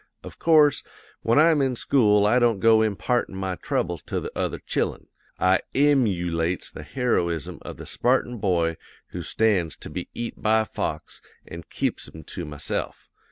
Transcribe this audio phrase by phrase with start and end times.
[0.23, 0.81] Of course,
[1.21, 5.05] when I'm in school I don't go impartin' my troubles to the other chil'en;
[5.37, 8.77] I emyoolates the heroism of the Spartan boy
[9.09, 13.09] who stands to be eat by a fox, an' keeps 'em to myself.